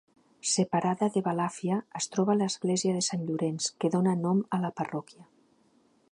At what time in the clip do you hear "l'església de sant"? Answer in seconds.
2.39-3.27